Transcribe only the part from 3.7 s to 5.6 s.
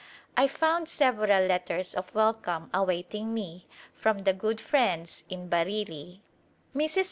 from the good friends in